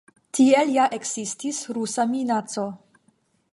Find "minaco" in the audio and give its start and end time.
2.17-2.67